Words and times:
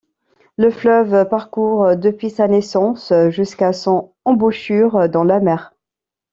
Le 0.57 0.71
fleuve 0.71 1.29
parcourt 1.29 1.95
depuis 1.95 2.31
sa 2.31 2.47
naissance 2.47 3.13
jusqu'à 3.29 3.71
son 3.71 4.11
embouchure 4.25 5.07
dans 5.09 5.23
la 5.23 5.39
mer. 5.39 5.75